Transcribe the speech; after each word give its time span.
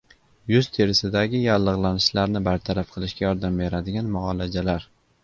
Yuz 0.51 0.67
terisidagi 0.77 1.41
yallig‘lanishlarni 1.41 2.41
bartaraf 2.47 2.89
qilishga 2.97 3.25
yordam 3.27 3.61
beradigan 3.63 4.11
muolajalar 4.17 4.89